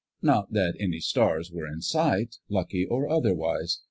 [0.23, 3.77] Not that any stars were in sight, lucky or otherwise.